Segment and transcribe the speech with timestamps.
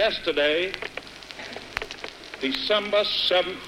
[0.00, 0.72] Yesterday,
[2.40, 3.60] December 7th,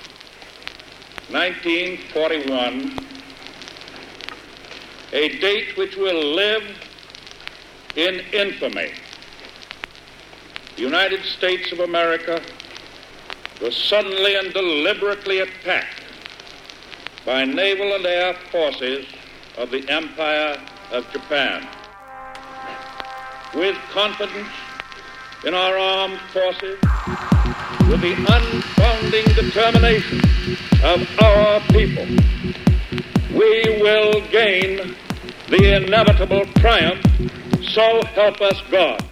[1.28, 3.06] 1941,
[5.12, 6.62] a date which will live
[7.96, 8.92] in infamy.
[10.76, 12.40] The United States of America
[13.60, 16.00] was suddenly and deliberately attacked
[17.26, 19.04] by naval and air forces
[19.58, 20.58] of the Empire
[20.92, 21.68] of Japan.
[23.54, 24.48] With confidence
[25.44, 26.78] in our armed forces,
[27.88, 30.20] with the unbounding determination
[30.84, 32.06] of our people,
[33.36, 34.94] we will gain
[35.48, 37.04] the inevitable triumph,
[37.74, 39.11] so help us God.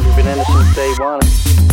[0.00, 1.63] You've been innocent day one.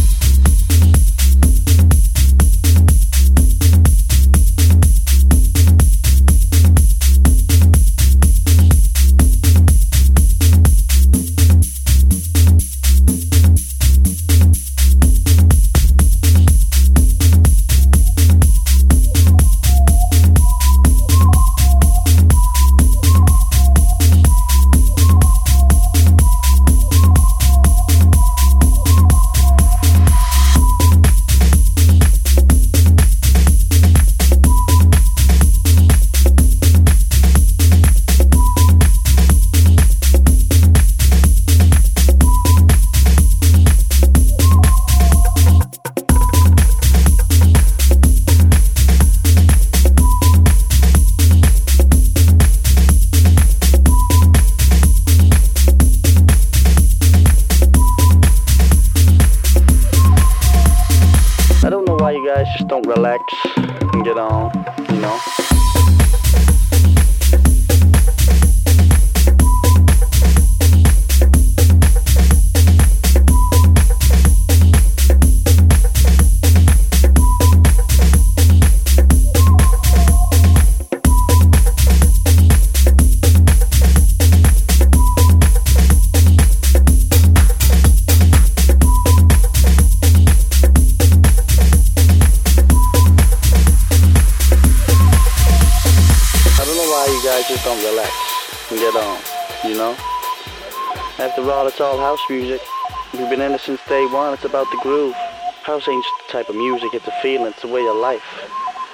[105.81, 108.21] House ain't the type of music, it's a feeling, it's a way of life.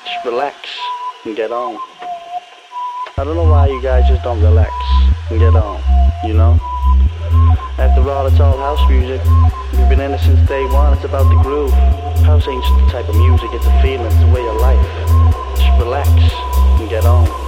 [0.05, 0.55] Just relax
[1.25, 1.77] and get on.
[3.17, 4.71] I don't know why you guys just don't relax
[5.29, 5.83] and get on,
[6.25, 6.57] you know?
[7.77, 9.19] After all, it's all house music.
[9.73, 11.73] We've been in it since day one, it's about the groove.
[12.23, 14.79] House ain't just the type of music, it's a feeling, it's a way of life.
[15.59, 16.07] Just relax
[16.79, 17.46] and get on.